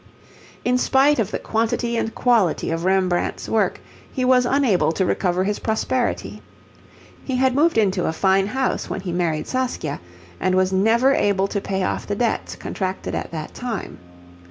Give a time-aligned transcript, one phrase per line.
[0.65, 3.79] In spite of the quantity and quality of Rembrandt's work,
[4.11, 6.41] he was unable to recover his prosperity.
[7.23, 9.99] He had moved into a fine house when he married Saskia,
[10.39, 13.99] and was never able to pay off the debts contracted at that time.